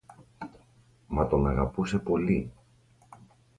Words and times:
Μα 1.07 1.27
τον 1.27 1.47
αγαπούμε 1.47 1.99
πολύ 1.99 2.51